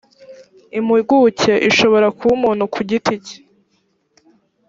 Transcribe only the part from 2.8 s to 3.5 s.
giti cye